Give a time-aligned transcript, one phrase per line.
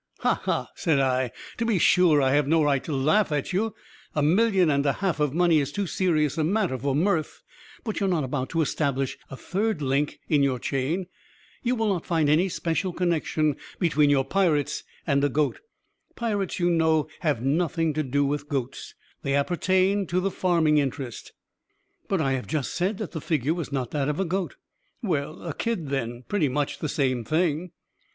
[0.21, 0.41] "Ha!
[0.45, 3.75] ha!" said I, "to be sure I have no right to laugh at you
[4.15, 7.43] a million and a half of money is too serious a matter for mirth
[7.83, 11.05] but you are not about to establish a third link in your chain
[11.61, 15.59] you will not find any especial connection between your pirates and a goat
[16.15, 21.31] pirates, you know, have nothing to do with goats; they appertain to the farming interest."
[22.07, 24.55] "But I have just said that the figure was not that of a goat."
[25.03, 27.73] "Well, a kid, then pretty much the same thing."